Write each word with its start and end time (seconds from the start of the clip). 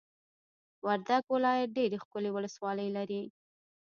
وردګ 0.85 1.23
ولایت 1.35 1.69
ډېرې 1.77 1.97
ښکلې 2.03 2.29
ولسوالۍ 2.33 2.89
لري! 2.97 3.21